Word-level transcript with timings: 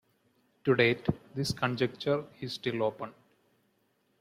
To 0.65 0.73
date, 0.73 1.05
this 1.35 1.53
conjecture 1.53 2.25
is 2.39 2.53
still 2.53 2.81
open. 2.81 3.13